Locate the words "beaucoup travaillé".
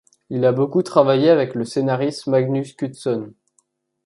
0.51-1.29